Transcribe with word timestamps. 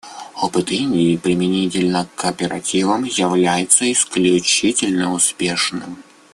Опыт 0.41 0.71
Индии 0.71 1.15
применительно 1.15 2.07
к 2.07 2.15
кооперативам 2.19 3.03
является 3.03 3.91
исключительно 3.91 5.13
успешным. 5.13 5.99